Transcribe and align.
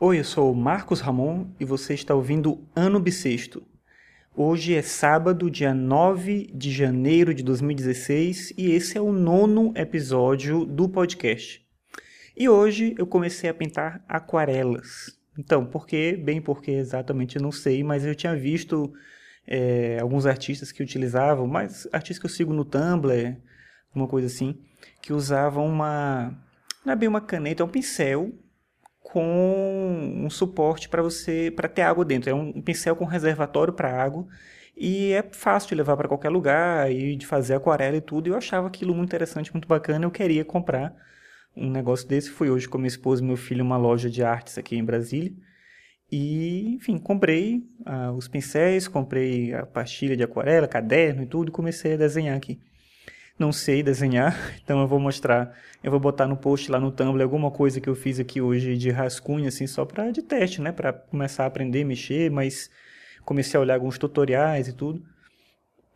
Oi, 0.00 0.18
eu 0.18 0.24
sou 0.24 0.50
o 0.50 0.56
Marcos 0.56 1.00
Ramon 1.00 1.46
e 1.60 1.64
você 1.64 1.94
está 1.94 2.16
ouvindo 2.16 2.66
Ano 2.74 2.98
Bissexto. 2.98 3.64
Hoje 4.34 4.74
é 4.74 4.82
sábado, 4.82 5.48
dia 5.48 5.72
9 5.72 6.50
de 6.52 6.72
janeiro 6.72 7.32
de 7.32 7.44
2016 7.44 8.54
e 8.58 8.72
esse 8.72 8.98
é 8.98 9.00
o 9.00 9.12
nono 9.12 9.72
episódio 9.76 10.64
do 10.64 10.88
podcast. 10.88 11.64
E 12.36 12.48
hoje 12.48 12.96
eu 12.98 13.06
comecei 13.06 13.48
a 13.48 13.54
pintar 13.54 14.04
aquarelas. 14.08 15.16
Então, 15.38 15.64
por 15.64 15.86
quê? 15.86 16.20
Bem, 16.20 16.42
porque 16.42 16.72
exatamente 16.72 17.36
eu 17.36 17.42
não 17.42 17.52
sei, 17.52 17.84
mas 17.84 18.04
eu 18.04 18.16
tinha 18.16 18.34
visto 18.34 18.92
é, 19.46 20.00
alguns 20.00 20.26
artistas 20.26 20.72
que 20.72 20.82
utilizavam, 20.82 21.46
mas 21.46 21.86
artistas 21.92 22.18
que 22.18 22.26
eu 22.26 22.30
sigo 22.30 22.52
no 22.52 22.64
Tumblr, 22.64 23.36
uma 23.94 24.08
coisa 24.08 24.26
assim, 24.26 24.60
que 25.00 25.12
usavam 25.12 25.64
uma. 25.68 26.36
Não 26.84 26.92
é 26.92 26.96
bem 26.96 27.08
uma 27.08 27.20
caneta, 27.20 27.62
é 27.62 27.64
um 27.64 27.68
pincel 27.68 28.32
com 29.14 30.24
um 30.24 30.28
suporte 30.28 30.88
para 30.88 31.00
você 31.00 31.48
para 31.54 31.68
ter 31.68 31.82
água 31.82 32.04
dentro. 32.04 32.28
É 32.28 32.34
um 32.34 32.60
pincel 32.60 32.96
com 32.96 33.04
reservatório 33.04 33.72
para 33.72 33.88
água 33.88 34.26
e 34.76 35.12
é 35.12 35.22
fácil 35.30 35.68
de 35.68 35.76
levar 35.76 35.96
para 35.96 36.08
qualquer 36.08 36.30
lugar 36.30 36.90
e 36.90 37.14
de 37.14 37.24
fazer 37.24 37.54
aquarela 37.54 37.96
e 37.96 38.00
tudo. 38.00 38.26
E 38.26 38.30
eu 38.30 38.36
achava 38.36 38.66
aquilo 38.66 38.92
muito 38.92 39.10
interessante, 39.10 39.52
muito 39.52 39.68
bacana. 39.68 40.04
Eu 40.04 40.10
queria 40.10 40.44
comprar 40.44 40.92
um 41.56 41.70
negócio 41.70 42.08
desse. 42.08 42.28
Fui 42.28 42.50
hoje 42.50 42.68
com 42.68 42.76
minha 42.76 42.88
esposa 42.88 43.22
e 43.22 43.24
meu 43.24 43.36
filho 43.36 43.64
uma 43.64 43.76
loja 43.76 44.10
de 44.10 44.24
artes 44.24 44.58
aqui 44.58 44.76
em 44.76 44.84
Brasília. 44.84 45.32
E, 46.10 46.74
enfim, 46.74 46.98
comprei 46.98 47.62
ah, 47.86 48.10
os 48.10 48.26
pincéis, 48.26 48.88
comprei 48.88 49.54
a 49.54 49.64
pastilha 49.64 50.16
de 50.16 50.24
aquarela, 50.24 50.66
caderno 50.66 51.22
e 51.22 51.26
tudo, 51.26 51.50
e 51.50 51.52
comecei 51.52 51.94
a 51.94 51.96
desenhar 51.96 52.36
aqui 52.36 52.58
não 53.38 53.52
sei 53.52 53.82
desenhar, 53.82 54.36
então 54.62 54.80
eu 54.80 54.86
vou 54.86 54.98
mostrar, 55.00 55.56
eu 55.82 55.90
vou 55.90 56.00
botar 56.00 56.26
no 56.26 56.36
post 56.36 56.70
lá 56.70 56.78
no 56.78 56.90
Tumblr 56.90 57.22
alguma 57.22 57.50
coisa 57.50 57.80
que 57.80 57.88
eu 57.88 57.94
fiz 57.94 58.18
aqui 58.20 58.40
hoje 58.40 58.76
de 58.76 58.90
rascunho, 58.90 59.48
assim, 59.48 59.66
só 59.66 59.84
para 59.84 60.10
de 60.10 60.22
teste, 60.22 60.60
né, 60.60 60.72
para 60.72 60.92
começar 60.92 61.44
a 61.44 61.46
aprender 61.46 61.84
mexer, 61.84 62.30
mas 62.30 62.70
comecei 63.24 63.58
a 63.58 63.60
olhar 63.60 63.74
alguns 63.74 63.98
tutoriais 63.98 64.68
e 64.68 64.72
tudo. 64.72 65.02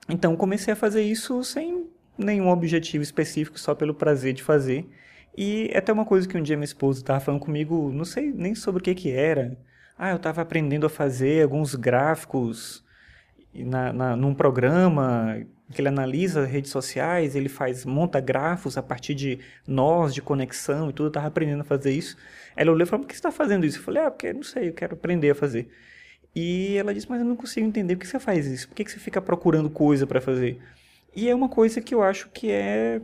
Então 0.08 0.34
comecei 0.36 0.72
a 0.72 0.76
fazer 0.76 1.02
isso 1.02 1.44
sem 1.44 1.86
nenhum 2.16 2.48
objetivo 2.48 3.02
específico, 3.02 3.58
só 3.58 3.74
pelo 3.74 3.94
prazer 3.94 4.32
de 4.32 4.42
fazer. 4.42 4.88
E 5.36 5.70
até 5.74 5.92
uma 5.92 6.04
coisa 6.04 6.26
que 6.26 6.36
um 6.36 6.42
dia 6.42 6.56
minha 6.56 6.64
esposa 6.64 7.00
estava 7.00 7.20
falando 7.20 7.41
comigo, 7.41 7.92
não 7.92 8.04
sei 8.04 8.32
nem 8.32 8.54
sobre 8.54 8.80
o 8.80 8.82
que 8.82 8.94
que 8.94 9.10
era. 9.12 9.56
Ah, 9.96 10.10
eu 10.10 10.16
estava 10.16 10.42
aprendendo 10.42 10.86
a 10.86 10.91
fazer 10.91 11.42
alguns 11.42 11.74
gráficos 11.74 12.84
na, 13.54 13.92
na, 13.92 14.16
num 14.16 14.34
programa 14.34 15.41
que 15.72 15.80
ele 15.80 15.88
analisa 15.88 16.47
redes 16.47 16.70
sociais, 16.70 17.36
ele 17.36 17.48
faz, 17.48 17.84
monta 17.84 18.20
grafos 18.20 18.78
a 18.78 18.83
partir 18.83 19.14
de 19.14 19.38
nós, 19.66 20.14
de 20.14 20.22
conexão 20.22 20.88
e 20.88 20.92
tudo, 20.92 21.06
eu 21.06 21.08
estava 21.08 21.27
aprendendo 21.27 21.60
a 21.60 21.64
fazer 21.64 21.92
isso. 21.92 22.16
Ela 22.56 22.72
olhou 22.72 22.84
e 22.84 22.86
falou, 22.86 23.05
por 23.05 23.08
que 23.08 23.14
você 23.14 23.19
está 23.19 23.30
fazendo 23.30 23.66
isso? 23.66 23.78
Eu 23.78 23.83
falei, 23.83 24.02
ah, 24.02 24.10
porque 24.10 24.33
não 24.33 24.42
sei, 24.42 24.69
eu 24.69 24.72
quero 24.72 24.94
aprender 24.94 25.30
a 25.30 25.34
fazer. 25.34 25.69
E 26.34 26.77
ela 26.77 26.94
disse, 26.94 27.08
mas 27.08 27.20
eu 27.20 27.27
não 27.27 27.36
consigo 27.36 27.66
entender, 27.66 27.97
por 27.97 28.02
que 28.02 28.06
você 28.06 28.19
faz 28.19 28.47
isso? 28.47 28.69
Por 28.69 28.75
que 28.75 28.88
você 28.88 28.98
fica 28.98 29.20
procurando 29.20 29.69
coisa 29.69 30.06
para 30.06 30.20
fazer? 30.20 30.58
E 31.14 31.28
é 31.28 31.34
uma 31.34 31.48
coisa 31.48 31.80
que 31.80 31.94
eu 31.94 32.03
acho 32.03 32.30
que 32.30 32.50
é, 32.50 33.00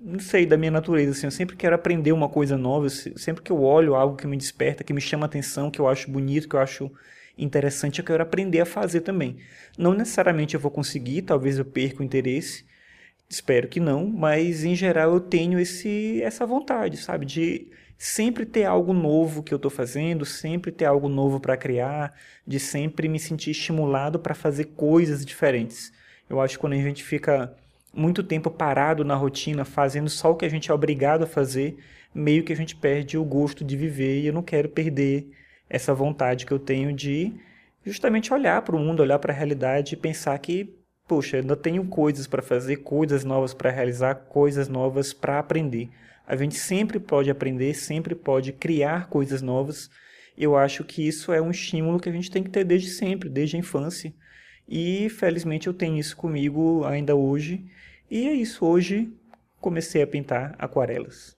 não 0.00 0.20
sei, 0.20 0.46
da 0.46 0.56
minha 0.56 0.70
natureza, 0.70 1.12
assim, 1.12 1.26
eu 1.26 1.30
sempre 1.30 1.56
quero 1.56 1.74
aprender 1.74 2.12
uma 2.12 2.28
coisa 2.28 2.56
nova, 2.56 2.88
sempre 2.88 3.42
que 3.42 3.50
eu 3.50 3.62
olho 3.62 3.94
algo 3.94 4.16
que 4.16 4.26
me 4.26 4.36
desperta, 4.36 4.84
que 4.84 4.92
me 4.92 5.00
chama 5.00 5.26
atenção, 5.26 5.70
que 5.70 5.80
eu 5.80 5.88
acho 5.88 6.10
bonito, 6.10 6.48
que 6.48 6.54
eu 6.54 6.60
acho 6.60 6.90
interessante, 7.38 8.00
eu 8.00 8.04
quero 8.04 8.22
aprender 8.22 8.60
a 8.60 8.66
fazer 8.66 9.00
também. 9.00 9.36
Não 9.78 9.94
necessariamente 9.94 10.54
eu 10.54 10.60
vou 10.60 10.70
conseguir, 10.70 11.22
talvez 11.22 11.58
eu 11.58 11.64
perca 11.64 12.02
o 12.02 12.04
interesse, 12.04 12.64
espero 13.28 13.68
que 13.68 13.80
não, 13.80 14.06
mas 14.06 14.64
em 14.64 14.74
geral 14.74 15.14
eu 15.14 15.20
tenho 15.20 15.58
esse, 15.58 16.20
essa 16.22 16.44
vontade, 16.44 16.96
sabe, 16.96 17.24
de 17.24 17.68
sempre 17.96 18.46
ter 18.46 18.64
algo 18.64 18.92
novo 18.92 19.42
que 19.42 19.52
eu 19.52 19.56
estou 19.56 19.70
fazendo, 19.70 20.24
sempre 20.24 20.70
ter 20.70 20.84
algo 20.84 21.08
novo 21.08 21.40
para 21.40 21.56
criar, 21.56 22.14
de 22.46 22.60
sempre 22.60 23.08
me 23.08 23.18
sentir 23.18 23.50
estimulado 23.50 24.18
para 24.18 24.34
fazer 24.34 24.66
coisas 24.76 25.24
diferentes. 25.24 25.92
Eu 26.30 26.40
acho 26.40 26.54
que 26.54 26.60
quando 26.60 26.74
a 26.74 26.76
gente 26.76 27.02
fica 27.02 27.54
muito 27.92 28.22
tempo 28.22 28.50
parado 28.50 29.04
na 29.04 29.16
rotina, 29.16 29.64
fazendo 29.64 30.08
só 30.08 30.30
o 30.30 30.36
que 30.36 30.44
a 30.44 30.48
gente 30.48 30.70
é 30.70 30.74
obrigado 30.74 31.24
a 31.24 31.26
fazer, 31.26 31.76
meio 32.14 32.44
que 32.44 32.52
a 32.52 32.56
gente 32.56 32.76
perde 32.76 33.18
o 33.18 33.24
gosto 33.24 33.64
de 33.64 33.76
viver 33.76 34.20
e 34.20 34.26
eu 34.26 34.32
não 34.32 34.42
quero 34.42 34.68
perder 34.68 35.30
essa 35.68 35.94
vontade 35.94 36.46
que 36.46 36.52
eu 36.52 36.58
tenho 36.58 36.92
de 36.92 37.32
justamente 37.84 38.32
olhar 38.32 38.62
para 38.62 38.76
o 38.76 38.78
mundo, 38.78 39.00
olhar 39.00 39.18
para 39.18 39.32
a 39.32 39.36
realidade 39.36 39.94
e 39.94 39.96
pensar 39.96 40.38
que, 40.38 40.74
poxa, 41.06 41.38
ainda 41.38 41.56
tenho 41.56 41.84
coisas 41.86 42.26
para 42.26 42.42
fazer, 42.42 42.78
coisas 42.78 43.24
novas 43.24 43.54
para 43.54 43.70
realizar, 43.70 44.14
coisas 44.14 44.68
novas 44.68 45.12
para 45.12 45.38
aprender. 45.38 45.88
A 46.26 46.36
gente 46.36 46.56
sempre 46.56 47.00
pode 47.00 47.30
aprender, 47.30 47.74
sempre 47.74 48.14
pode 48.14 48.52
criar 48.52 49.08
coisas 49.08 49.40
novas. 49.40 49.88
Eu 50.36 50.56
acho 50.56 50.84
que 50.84 51.06
isso 51.06 51.32
é 51.32 51.40
um 51.40 51.50
estímulo 51.50 51.98
que 51.98 52.08
a 52.08 52.12
gente 52.12 52.30
tem 52.30 52.42
que 52.42 52.50
ter 52.50 52.64
desde 52.64 52.90
sempre, 52.90 53.28
desde 53.28 53.56
a 53.56 53.60
infância. 53.60 54.12
E 54.68 55.08
felizmente 55.08 55.66
eu 55.66 55.72
tenho 55.72 55.96
isso 55.96 56.16
comigo 56.16 56.84
ainda 56.84 57.16
hoje. 57.16 57.64
E 58.10 58.28
é 58.28 58.32
isso, 58.34 58.66
hoje 58.66 59.10
comecei 59.60 60.02
a 60.02 60.06
pintar 60.06 60.54
aquarelas. 60.58 61.37